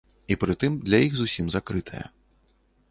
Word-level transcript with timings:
І 0.35 0.37
пры 0.43 0.53
тым 0.63 0.79
для 0.87 1.01
іх 1.09 1.13
зусім 1.21 1.53
закрытая. 1.59 2.03